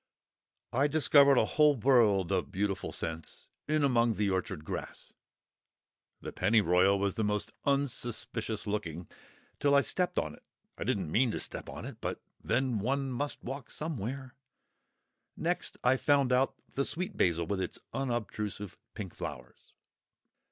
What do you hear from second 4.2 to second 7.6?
orchard grass. The Pennyroyal was most